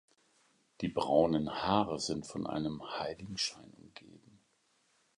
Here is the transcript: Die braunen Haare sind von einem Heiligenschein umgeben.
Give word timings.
Die 0.81 0.87
braunen 0.87 1.61
Haare 1.61 1.99
sind 1.99 2.25
von 2.25 2.47
einem 2.47 2.81
Heiligenschein 2.97 3.69
umgeben. 3.77 4.39